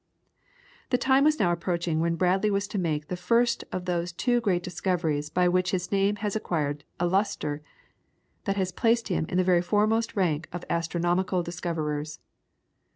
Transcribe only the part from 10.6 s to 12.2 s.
astronomical discoverers.